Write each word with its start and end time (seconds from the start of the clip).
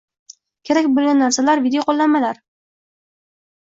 Kerak 0.69 0.87
bo‘lgan 0.95 1.21
narsalar– 1.23 1.63
videoqo‘llanmalar 1.67 2.43